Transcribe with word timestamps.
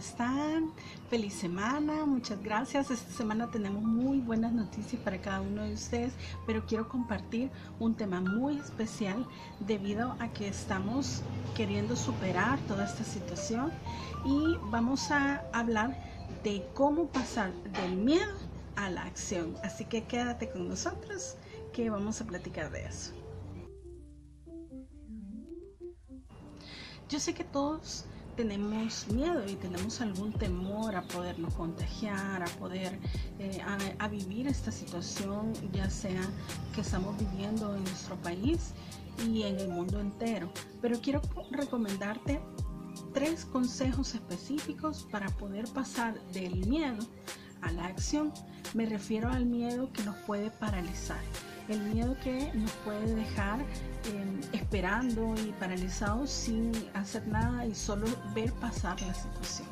están? 0.00 0.72
Feliz 1.10 1.34
semana, 1.34 2.06
muchas 2.06 2.42
gracias. 2.42 2.90
Esta 2.90 3.12
semana 3.12 3.50
tenemos 3.50 3.82
muy 3.82 4.18
buenas 4.18 4.50
noticias 4.52 5.00
para 5.02 5.20
cada 5.20 5.42
uno 5.42 5.62
de 5.62 5.74
ustedes, 5.74 6.14
pero 6.46 6.64
quiero 6.66 6.88
compartir 6.88 7.50
un 7.78 7.94
tema 7.94 8.20
muy 8.20 8.58
especial 8.58 9.26
debido 9.60 10.16
a 10.18 10.28
que 10.28 10.48
estamos 10.48 11.20
queriendo 11.54 11.96
superar 11.96 12.58
toda 12.60 12.86
esta 12.86 13.04
situación 13.04 13.70
y 14.24 14.56
vamos 14.70 15.10
a 15.10 15.42
hablar 15.52 15.94
de 16.42 16.66
cómo 16.72 17.08
pasar 17.08 17.52
del 17.52 17.96
miedo 17.96 18.32
a 18.76 18.88
la 18.88 19.02
acción. 19.02 19.54
Así 19.62 19.84
que 19.84 20.04
quédate 20.04 20.48
con 20.48 20.66
nosotros 20.66 21.36
que 21.74 21.90
vamos 21.90 22.22
a 22.22 22.24
platicar 22.24 22.70
de 22.70 22.86
eso. 22.86 23.12
Yo 27.10 27.20
sé 27.20 27.34
que 27.34 27.44
todos 27.44 28.06
tenemos 28.40 29.06
miedo 29.08 29.46
y 29.46 29.54
tenemos 29.56 30.00
algún 30.00 30.32
temor 30.32 30.96
a 30.96 31.02
podernos 31.02 31.52
contagiar, 31.52 32.42
a 32.42 32.46
poder 32.58 32.98
eh, 33.38 33.60
a, 33.98 34.08
vivir 34.08 34.48
esta 34.48 34.72
situación, 34.72 35.52
ya 35.74 35.90
sea 35.90 36.22
que 36.74 36.80
estamos 36.80 37.18
viviendo 37.18 37.76
en 37.76 37.84
nuestro 37.84 38.16
país 38.22 38.72
y 39.28 39.42
en 39.42 39.60
el 39.60 39.68
mundo 39.68 40.00
entero. 40.00 40.50
Pero 40.80 40.98
quiero 41.02 41.20
recomendarte 41.50 42.40
tres 43.12 43.44
consejos 43.44 44.14
específicos 44.14 45.06
para 45.10 45.28
poder 45.36 45.66
pasar 45.74 46.18
del 46.32 46.66
miedo 46.66 47.06
a 47.60 47.70
la 47.72 47.84
acción. 47.84 48.32
Me 48.72 48.86
refiero 48.86 49.28
al 49.28 49.44
miedo 49.44 49.92
que 49.92 50.02
nos 50.02 50.16
puede 50.16 50.50
paralizar 50.50 51.20
el 51.70 51.80
miedo 51.80 52.16
que 52.22 52.50
nos 52.54 52.70
puede 52.84 53.14
dejar 53.14 53.60
em, 53.60 54.40
esperando 54.52 55.34
y 55.36 55.52
paralizados 55.52 56.30
sin 56.30 56.72
hacer 56.94 57.26
nada 57.28 57.64
y 57.64 57.74
solo 57.74 58.06
ver 58.34 58.52
pasar 58.54 59.00
la 59.02 59.14
situación. 59.14 59.68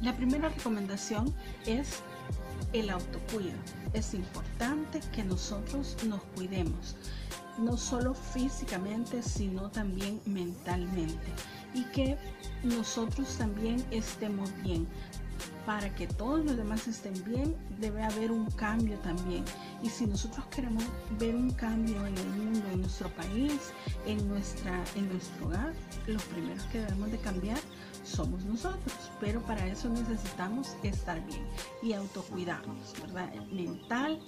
La 0.00 0.14
primera 0.16 0.48
recomendación 0.48 1.34
es 1.66 2.02
el 2.72 2.90
autocuido. 2.90 3.56
Es 3.92 4.14
importante 4.14 5.00
que 5.14 5.22
nosotros 5.22 5.96
nos 6.06 6.22
cuidemos, 6.34 6.96
no 7.58 7.76
solo 7.76 8.14
físicamente, 8.14 9.22
sino 9.22 9.70
también 9.70 10.20
mentalmente. 10.26 11.26
Y 11.74 11.84
que 11.84 12.16
nosotros 12.62 13.36
también 13.36 13.84
estemos 13.90 14.50
bien 14.62 14.86
para 15.66 15.92
que 15.94 16.06
todos 16.06 16.44
los 16.44 16.56
demás 16.56 16.86
estén 16.86 17.12
bien, 17.24 17.56
debe 17.80 18.02
haber 18.02 18.30
un 18.30 18.48
cambio 18.52 18.96
también. 19.00 19.44
Y 19.82 19.88
si 19.88 20.06
nosotros 20.06 20.46
queremos 20.46 20.84
ver 21.18 21.34
un 21.34 21.50
cambio 21.50 22.06
en 22.06 22.16
el 22.16 22.28
mundo, 22.28 22.62
en 22.72 22.80
nuestro 22.82 23.10
país, 23.10 23.72
en, 24.06 24.28
nuestra, 24.28 24.84
en 24.94 25.08
nuestro 25.08 25.46
hogar, 25.46 25.74
los 26.06 26.22
primeros 26.24 26.62
que 26.64 26.78
debemos 26.78 27.10
de 27.10 27.18
cambiar 27.18 27.58
somos 28.04 28.44
nosotros. 28.44 29.10
Pero 29.20 29.42
para 29.42 29.66
eso 29.66 29.88
necesitamos 29.88 30.76
estar 30.84 31.20
bien 31.26 31.44
y 31.82 31.94
autocuidarnos, 31.94 32.94
¿verdad? 33.02 33.34
Mental, 33.50 34.20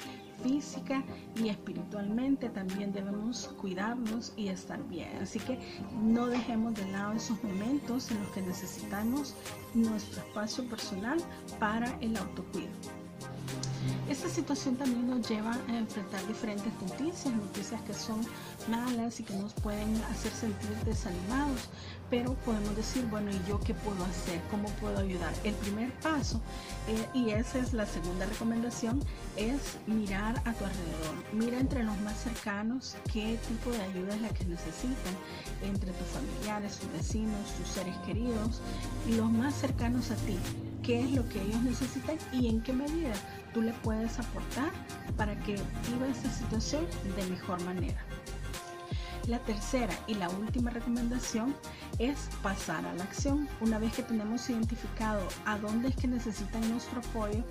física 0.43 1.05
y 1.37 1.49
espiritualmente 1.49 2.49
también 2.49 2.93
debemos 2.93 3.49
cuidarnos 3.61 4.33
y 4.37 4.49
estar 4.49 4.83
bien. 4.89 5.11
Así 5.21 5.39
que 5.41 5.59
no 6.03 6.27
dejemos 6.27 6.75
de 6.75 6.91
lado 6.93 7.13
esos 7.13 7.43
momentos 7.43 8.11
en 8.11 8.21
los 8.21 8.29
que 8.31 8.43
necesitamos 8.43 9.35
nuestro 9.75 10.21
espacio 10.23 10.65
personal 10.69 11.19
para 11.59 11.99
el 12.01 12.17
autocuido. 12.17 12.69
Esta 14.09 14.29
situación 14.29 14.77
también 14.77 15.09
nos 15.09 15.29
lleva 15.29 15.53
a 15.69 15.79
enfrentar 15.79 16.27
diferentes 16.27 16.73
noticias, 16.81 17.35
noticias 17.35 17.81
que 17.83 17.95
son 17.95 18.21
malas 18.71 19.21
y 19.21 19.23
que 19.23 19.35
nos 19.35 19.53
pueden 19.55 19.95
hacer 20.11 20.33
sentir 20.33 20.71
desanimados, 20.85 21.69
pero 22.11 22.35
podemos 22.45 22.75
decir, 22.75 23.05
bueno, 23.07 23.31
¿y 23.31 23.41
yo 23.49 23.61
qué 23.61 23.75
puedo 23.75 24.03
hacer? 24.05 24.41
¿Cómo 24.51 24.69
puedo 24.81 24.99
ayudar? 24.99 25.33
El 25.45 25.55
primer 25.55 25.93
paso, 26.01 26.41
eh, 26.89 27.07
y 27.13 27.31
esa 27.31 27.59
es 27.59 27.73
la 27.73 27.87
segunda 27.87 28.27
recomendación, 28.27 29.03
es 29.37 29.77
mirar 29.87 30.39
a 30.45 30.53
tu 30.55 30.65
alrededor. 30.65 31.15
Mira 31.33 31.61
entre 31.61 31.85
los 31.85 31.99
más 32.01 32.19
cercanos 32.19 32.97
qué 33.13 33.39
tipo 33.49 33.71
de 33.71 33.83
ayuda 33.83 34.15
es 34.15 34.23
la 34.23 34.29
que 34.31 34.45
necesitan, 34.45 35.15
entre 35.63 35.93
tus 35.93 36.07
familiares, 36.09 36.79
tus 36.79 36.93
vecinos, 36.93 37.53
tus 37.59 37.69
seres 37.69 37.97
queridos 38.07 38.61
y 39.07 39.13
los 39.13 39.31
más 39.31 39.55
cercanos 39.55 40.11
a 40.11 40.17
ti. 40.17 40.39
¿Qué 40.89 41.03
es 41.03 41.11
lo 41.11 41.29
que 41.29 41.43
ellos 41.43 41.61
necesitan 41.61 42.17
y 42.33 42.49
en 42.49 42.63
qué 42.63 42.73
medida 42.73 43.13
tú 43.53 43.61
le 43.61 43.75
puedes 43.75 44.19
aportar 44.19 44.71
para 45.19 45.39
que 45.41 45.53
viva 45.53 46.09
esta 46.11 46.31
situación 46.31 46.87
de 47.15 47.27
mejor 47.27 47.63
manera? 47.65 48.03
La 49.27 49.39
tercera 49.41 49.93
y 50.07 50.15
la 50.15 50.31
última 50.31 50.71
recomendación 50.71 51.55
es 51.99 52.31
pasar 52.43 52.87
a 52.87 52.95
la 52.95 53.05
acción. 53.05 53.47
Una 53.61 53.79
vez 53.79 53.93
que 53.93 54.03
tenemos 54.03 54.49
identificado 54.49 55.21
a 55.45 55.59
dónde 55.59 55.89
es 55.89 55.97
que 55.97 56.09
necesitan 56.09 56.67
nuestro 56.71 57.01
apoyo, 57.01 57.45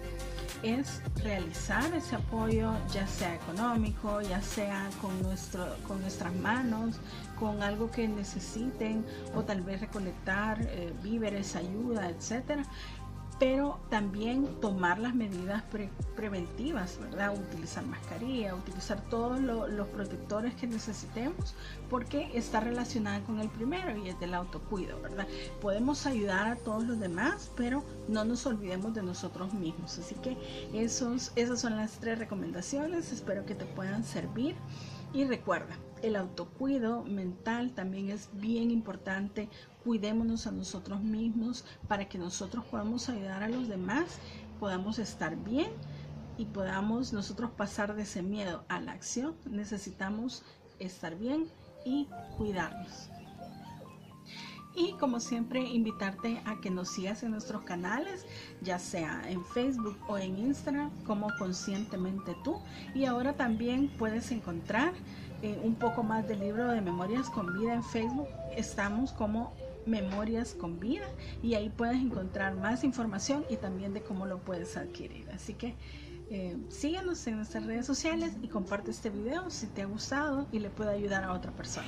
es 0.64 1.04
realizar 1.18 1.94
ese 1.94 2.16
apoyo, 2.16 2.74
ya 2.92 3.06
sea 3.06 3.36
económico, 3.36 4.20
ya 4.22 4.42
sea 4.42 4.90
con, 5.00 5.22
nuestro, 5.22 5.64
con 5.88 6.02
nuestras 6.02 6.34
manos, 6.38 6.96
con 7.40 7.62
algo 7.62 7.92
que 7.92 8.08
necesiten 8.08 9.06
o 9.36 9.44
tal 9.44 9.62
vez 9.62 9.80
recolectar 9.80 10.60
eh, 10.60 10.92
víveres, 11.04 11.56
ayuda, 11.56 12.10
etcétera 12.10 12.64
pero 13.40 13.80
también 13.90 14.60
tomar 14.62 14.98
las 15.00 15.14
medidas 15.14 15.64
preventivas, 16.16 17.00
¿verdad? 17.00 17.38
Utilizar 17.38 17.86
mascarilla, 17.86 18.56
utilizar 18.56 19.02
todos 19.10 19.40
los 19.40 19.88
protectores 19.90 20.56
que 20.56 20.66
necesitemos, 20.66 21.54
porque 21.90 22.32
está 22.34 22.60
relacionada 22.60 23.22
con 23.26 23.40
el 23.40 23.50
primero 23.50 23.96
y 23.98 24.10
es 24.10 24.20
del 24.20 24.34
autocuido, 24.34 25.00
¿verdad? 25.02 25.28
Podemos 25.62 26.06
ayudar 26.08 26.48
a 26.48 26.56
todos 26.56 26.84
los 26.84 27.00
demás, 27.00 27.52
pero 27.56 27.84
no 28.08 28.26
nos 28.26 28.46
olvidemos 28.46 28.94
de 28.94 29.04
nosotros 29.04 29.54
mismos. 29.54 30.00
Así 30.00 30.16
que 30.16 30.38
esos, 30.74 31.32
esas 31.36 31.62
son 31.62 31.76
las 31.78 32.00
tres 32.00 32.18
recomendaciones, 32.18 33.12
espero 33.12 33.46
que 33.46 33.56
te 33.56 33.66
puedan 33.66 34.04
servir. 34.04 34.56
Y 35.14 35.24
recuerda, 35.24 35.78
el 36.02 36.16
autocuido 36.16 37.04
mental 37.04 37.72
también 37.72 38.10
es 38.10 38.30
bien 38.34 38.72
importante. 38.72 39.50
Cuidémonos 39.84 40.48
a 40.48 40.52
nosotros 40.52 41.02
mismos 41.02 41.66
para 41.88 42.08
que 42.08 42.18
nosotros 42.18 42.66
podamos 42.66 43.10
ayudar 43.10 43.44
a 43.44 43.50
los 43.50 43.68
demás, 43.68 44.20
podamos 44.60 45.00
estar 45.00 45.36
bien 45.38 45.72
y 46.38 46.46
podamos 46.46 47.14
nosotros 47.14 47.52
pasar 47.52 47.96
de 47.96 48.04
ese 48.04 48.22
miedo 48.22 48.64
a 48.68 48.80
la 48.80 48.92
acción. 48.92 49.36
Necesitamos 49.46 50.44
estar 50.80 51.18
bien 51.18 51.48
y 51.86 52.08
cuidarnos. 52.38 53.10
Y 54.80 54.94
como 55.00 55.20
siempre, 55.20 55.60
invitarte 55.62 56.40
a 56.46 56.62
que 56.62 56.70
nos 56.70 56.90
sigas 56.90 57.24
en 57.24 57.32
nuestros 57.32 57.64
canales, 57.64 58.28
ya 58.62 58.78
sea 58.78 59.24
en 59.28 59.44
Facebook 59.44 59.98
o 60.08 60.20
en 60.20 60.38
Instagram, 60.38 60.92
como 61.04 61.30
Conscientemente 61.40 62.36
Tú. 62.44 62.62
Y 62.94 63.06
ahora 63.06 63.34
también 63.34 63.88
puedes 63.98 64.32
encontrar 64.32 64.94
eh, 65.42 65.60
un 65.64 65.76
poco 65.76 66.04
más 66.04 66.28
del 66.28 66.40
libro 66.40 66.72
de 66.72 66.82
Memorias 66.82 67.30
con 67.30 67.54
Vida 67.60 67.74
en 67.74 67.84
Facebook. 67.84 68.28
Estamos 68.56 69.12
como 69.12 69.54
Memorias 69.86 70.54
con 70.54 70.80
Vida 70.80 71.06
y 71.44 71.54
ahí 71.54 71.70
puedes 71.70 71.98
encontrar 71.98 72.56
más 72.56 72.84
información 72.84 73.46
y 73.50 73.58
también 73.58 73.94
de 73.94 74.02
cómo 74.02 74.26
lo 74.26 74.40
puedes 74.40 74.78
adquirir. 74.78 75.30
Así 75.32 75.54
que 75.54 75.76
eh, 76.30 76.58
síguenos 76.70 77.26
en 77.28 77.38
nuestras 77.38 77.66
redes 77.66 77.86
sociales 77.86 78.34
y 78.42 78.48
comparte 78.48 78.92
este 78.92 79.10
video 79.10 79.50
si 79.50 79.68
te 79.68 79.84
ha 79.84 79.86
gustado 79.86 80.48
y 80.52 80.60
le 80.60 80.70
puede 80.70 80.92
ayudar 80.92 81.24
a 81.24 81.34
otra 81.34 81.52
persona. 81.52 81.88